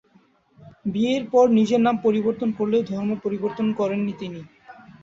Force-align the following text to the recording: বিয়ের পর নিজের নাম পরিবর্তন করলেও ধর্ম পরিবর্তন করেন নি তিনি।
বিয়ের 0.85 1.23
পর 1.31 1.45
নিজের 1.57 1.81
নাম 1.83 1.95
পরিবর্তন 2.05 2.49
করলেও 2.57 2.87
ধর্ম 2.89 3.11
পরিবর্তন 3.23 3.67
করেন 3.79 3.99
নি 4.05 4.13
তিনি। 4.21 4.41